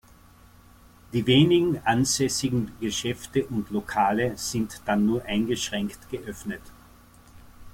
[1.13, 6.63] Die wenigen ansässigen Geschäfte und Lokale sind dann nur eingeschränkt geöffnet.